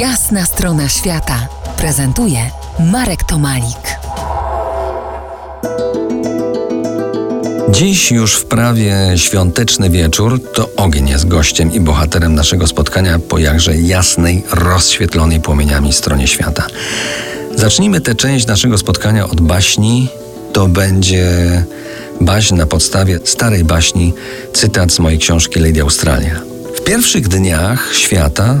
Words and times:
Jasna 0.00 0.46
strona 0.46 0.88
świata 0.88 1.48
prezentuje 1.76 2.38
Marek 2.92 3.24
Tomalik. 3.24 3.98
Dziś 7.70 8.10
już 8.10 8.34
w 8.34 8.44
prawie 8.44 8.96
świąteczny 9.16 9.90
wieczór 9.90 10.52
to 10.54 10.68
ogień 10.76 11.08
jest 11.08 11.28
gościem 11.28 11.72
i 11.72 11.80
bohaterem 11.80 12.34
naszego 12.34 12.66
spotkania 12.66 13.18
po 13.18 13.38
jakże 13.38 13.76
jasnej, 13.76 14.44
rozświetlonej 14.52 15.40
płomieniami 15.40 15.92
stronie 15.92 16.26
świata. 16.26 16.66
Zacznijmy 17.54 18.00
tę 18.00 18.14
część 18.14 18.46
naszego 18.46 18.78
spotkania 18.78 19.28
od 19.28 19.40
baśni. 19.40 20.08
To 20.52 20.68
będzie 20.68 21.26
baśń 22.20 22.54
na 22.54 22.66
podstawie 22.66 23.20
starej 23.24 23.64
baśni, 23.64 24.12
cytat 24.52 24.92
z 24.92 24.98
mojej 24.98 25.18
książki 25.18 25.60
Lady 25.60 25.82
Australia. 25.82 26.40
W 26.76 26.84
pierwszych 26.84 27.28
dniach 27.28 27.94
świata 27.94 28.54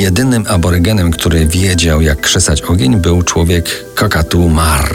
jedynym 0.00 0.44
aborygenem, 0.48 1.10
który 1.10 1.46
wiedział 1.46 2.00
jak 2.00 2.20
krzesać 2.20 2.62
ogień 2.62 2.96
był 2.96 3.22
człowiek 3.22 3.84
Kakatu 3.94 4.48
Mar. 4.48 4.94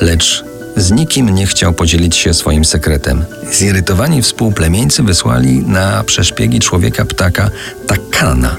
Lecz 0.00 0.44
z 0.76 0.90
nikim 0.90 1.28
nie 1.28 1.46
chciał 1.46 1.72
podzielić 1.72 2.16
się 2.16 2.34
swoim 2.34 2.64
sekretem. 2.64 3.24
Zirytowani 3.52 4.22
współplemieńcy 4.22 5.02
wysłali 5.02 5.58
na 5.58 6.04
przeszpiegi 6.04 6.60
człowieka 6.60 7.04
ptaka 7.04 7.50
Takana. 7.86 8.56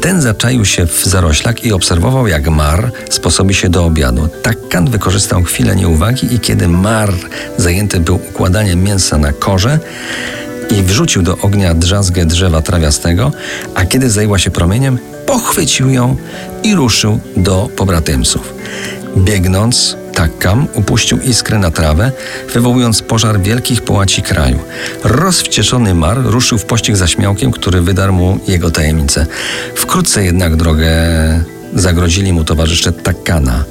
Ten 0.00 0.22
zaczaił 0.22 0.64
się 0.64 0.86
w 0.86 1.04
zaroślach 1.04 1.64
i 1.64 1.72
obserwował, 1.72 2.26
jak 2.26 2.48
Mar 2.48 2.90
sposobi 3.10 3.54
się 3.54 3.68
do 3.68 3.84
obiadu. 3.84 4.28
Takan 4.42 4.90
wykorzystał 4.90 5.42
chwilę 5.42 5.76
nieuwagi 5.76 6.34
i 6.34 6.40
kiedy 6.40 6.68
Mar 6.68 7.12
zajęty 7.56 8.00
był 8.00 8.14
układaniem 8.14 8.82
mięsa 8.82 9.18
na 9.18 9.32
korze, 9.32 9.78
i 10.78 10.82
wrzucił 10.82 11.22
do 11.22 11.38
ognia 11.38 11.74
drzazgę 11.74 12.26
drzewa 12.26 12.62
trawiastego, 12.62 13.32
a 13.74 13.84
kiedy 13.84 14.10
zajęła 14.10 14.38
się 14.38 14.50
promieniem, 14.50 14.98
pochwycił 15.26 15.90
ją 15.90 16.16
i 16.62 16.74
ruszył 16.74 17.20
do 17.36 17.68
pobratymców. 17.76 18.54
Biegnąc, 19.16 19.96
Takkam 20.14 20.66
upuścił 20.74 21.18
iskrę 21.20 21.58
na 21.58 21.70
trawę, 21.70 22.12
wywołując 22.54 23.02
pożar 23.02 23.40
wielkich 23.40 23.82
połaci 23.82 24.22
kraju. 24.22 24.58
Rozwcieszony 25.04 25.94
Mar 25.94 26.18
ruszył 26.24 26.58
w 26.58 26.64
pościg 26.64 26.96
za 26.96 27.06
śmiałkiem, 27.06 27.52
który 27.52 27.80
wydarł 27.80 28.12
mu 28.12 28.38
jego 28.48 28.70
tajemnicę. 28.70 29.26
Wkrótce 29.74 30.24
jednak 30.24 30.56
drogę 30.56 30.90
zagrodzili 31.74 32.32
mu 32.32 32.44
towarzysze 32.44 32.92
Takkana. 32.92 33.64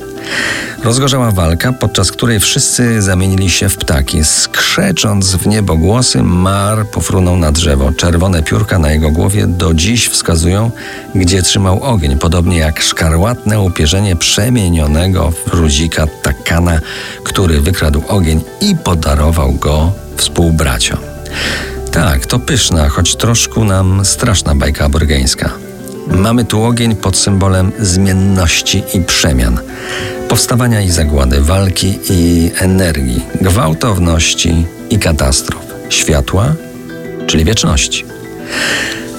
Rozgorzała 0.83 1.31
walka, 1.31 1.73
podczas 1.73 2.11
której 2.11 2.39
wszyscy 2.39 3.01
zamienili 3.01 3.49
się 3.49 3.69
w 3.69 3.77
ptaki. 3.77 4.23
Skrzecząc 4.23 5.35
w 5.35 5.47
niebo 5.47 5.77
głosy, 5.77 6.23
Mar 6.23 6.87
pofrunął 6.87 7.37
na 7.37 7.51
drzewo. 7.51 7.91
Czerwone 7.91 8.43
piórka 8.43 8.79
na 8.79 8.91
jego 8.91 9.11
głowie 9.11 9.47
do 9.47 9.73
dziś 9.73 10.07
wskazują, 10.07 10.71
gdzie 11.15 11.41
trzymał 11.41 11.83
ogień, 11.83 12.17
podobnie 12.17 12.57
jak 12.57 12.81
szkarłatne 12.81 13.61
upierzenie 13.61 14.15
przemienionego 14.15 15.31
w 15.47 15.53
ruzika 15.53 16.07
Takana, 16.07 16.79
który 17.23 17.61
wykradł 17.61 18.03
ogień 18.07 18.41
i 18.61 18.75
podarował 18.75 19.53
go 19.53 19.91
współbraciom. 20.17 20.97
Tak, 21.91 22.25
to 22.25 22.39
pyszna, 22.39 22.89
choć 22.89 23.15
troszkę 23.15 23.59
nam 23.61 24.05
straszna 24.05 24.55
bajka 24.55 24.85
aborygeńska. 24.85 25.49
Mamy 26.07 26.45
tu 26.45 26.63
ogień 26.63 26.95
pod 26.95 27.17
symbolem 27.17 27.71
zmienności 27.79 28.83
i 28.93 29.01
przemian, 29.01 29.59
powstawania 30.29 30.81
i 30.81 30.89
zagłady, 30.89 31.41
walki 31.41 31.99
i 32.09 32.51
energii, 32.55 33.25
gwałtowności 33.41 34.65
i 34.89 34.99
katastrof, 34.99 35.65
światła, 35.89 36.53
czyli 37.27 37.45
wieczności. 37.45 38.05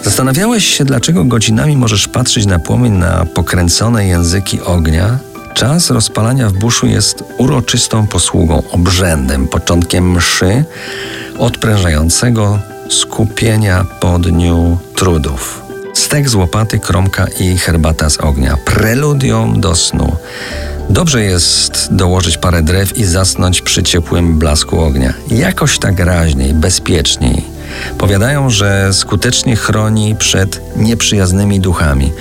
Zastanawiałeś 0.05 0.64
się, 0.64 0.84
dlaczego 0.84 1.25
godzinami 1.25 1.77
możesz 1.77 2.08
patrzeć 2.08 2.47
na 2.47 2.58
płomień 2.58 2.92
na 2.92 3.27
pokręcone 3.34 4.06
języki 4.06 4.60
ognia? 4.60 5.19
Czas 5.55 5.91
rozpalania 5.91 6.48
w 6.48 6.52
buszu 6.52 6.86
jest 6.86 7.25
uroczystą 7.38 8.06
posługą, 8.06 8.62
obrzędem, 8.70 9.48
początkiem 9.48 10.12
mszy 10.16 10.65
odprężającego 11.38 12.59
skupienia 12.88 13.86
po 14.00 14.19
dniu 14.19 14.78
trudów. 14.94 15.62
Stek 15.94 16.28
z 16.28 16.34
łopaty, 16.34 16.78
kromka 16.78 17.26
i 17.41 17.59
herbata 17.59 18.10
z 18.10 18.21
ognia. 18.21 18.56
Preludium 18.65 19.60
do 19.60 19.75
snu. 19.75 20.16
Dobrze 20.91 21.22
jest 21.22 21.89
dołożyć 21.91 22.39
parę 22.39 22.62
drew 22.62 22.99
i 22.99 23.05
zasnąć 23.05 23.62
przy 23.62 23.83
ciepłym 23.83 24.39
blasku 24.39 24.81
ognia. 24.81 25.15
Jakoś 25.31 25.78
tak 25.78 26.00
raźniej, 26.00 26.55
bezpieczniej. 26.55 27.45
Powiadają, 27.99 28.50
że 28.50 28.93
skutecznie 28.93 29.56
chroni 29.56 30.15
przed 30.15 30.61
nieprzyjaznymi 30.77 31.61
duchami. 31.61 32.12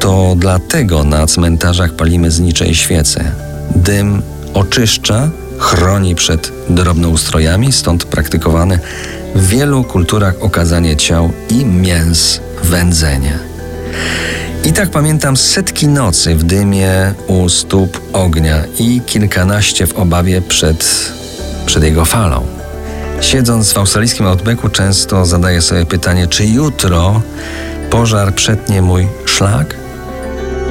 To 0.00 0.34
dlatego 0.36 1.04
na 1.04 1.26
cmentarzach 1.26 1.92
palimy 1.92 2.30
znicze 2.30 2.74
świece. 2.74 3.32
Dym 3.76 4.22
oczyszcza, 4.54 5.30
chroni 5.58 6.14
przed 6.14 6.52
drobnoustrojami, 6.68 7.72
stąd 7.72 8.04
praktykowane 8.04 8.78
w 9.34 9.46
wielu 9.46 9.84
kulturach 9.84 10.34
okazanie 10.40 10.96
ciał 10.96 11.32
i 11.48 11.64
mięs 11.64 12.40
wędzenie. 12.62 13.51
I 14.64 14.72
tak 14.72 14.90
pamiętam 14.90 15.36
setki 15.36 15.88
nocy 15.88 16.34
w 16.34 16.44
dymie 16.44 17.14
u 17.26 17.48
stóp 17.48 18.00
ognia 18.12 18.64
i 18.78 19.00
kilkanaście 19.00 19.86
w 19.86 19.96
obawie 19.96 20.42
przed, 20.42 21.12
przed 21.66 21.82
jego 21.82 22.04
falą. 22.04 22.46
Siedząc 23.20 23.72
w 23.72 23.78
australijskim 23.78 24.26
outbacku 24.26 24.68
często 24.68 25.26
zadaję 25.26 25.62
sobie 25.62 25.86
pytanie, 25.86 26.26
czy 26.26 26.46
jutro 26.46 27.22
pożar 27.90 28.34
przetnie 28.34 28.82
mój 28.82 29.08
szlak? 29.24 29.74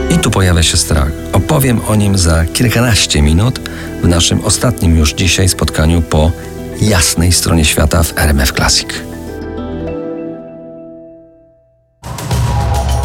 I 0.09 0.17
tu 0.17 0.31
pojawia 0.31 0.63
się 0.63 0.77
strach. 0.77 1.11
Opowiem 1.33 1.81
o 1.87 1.95
nim 1.95 2.17
za 2.17 2.45
kilkanaście 2.45 3.21
minut 3.21 3.69
w 4.03 4.07
naszym 4.07 4.45
ostatnim 4.45 4.97
już 4.97 5.13
dzisiaj 5.13 5.49
spotkaniu 5.49 6.01
po 6.01 6.31
jasnej 6.81 7.31
stronie 7.31 7.65
świata 7.65 8.03
w 8.03 8.17
RMF 8.17 8.51
Classic. 8.51 9.10